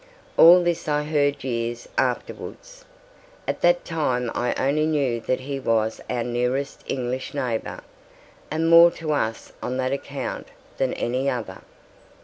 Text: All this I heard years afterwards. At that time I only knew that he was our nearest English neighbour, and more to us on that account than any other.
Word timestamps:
All 0.35 0.63
this 0.63 0.87
I 0.87 1.03
heard 1.03 1.43
years 1.43 1.87
afterwards. 1.95 2.85
At 3.47 3.61
that 3.61 3.85
time 3.85 4.31
I 4.33 4.55
only 4.55 4.87
knew 4.87 5.19
that 5.19 5.41
he 5.41 5.59
was 5.59 6.01
our 6.09 6.23
nearest 6.23 6.83
English 6.87 7.35
neighbour, 7.35 7.81
and 8.49 8.67
more 8.67 8.89
to 8.93 9.11
us 9.11 9.53
on 9.61 9.77
that 9.77 9.91
account 9.93 10.47
than 10.77 10.93
any 10.95 11.29
other. 11.29 11.59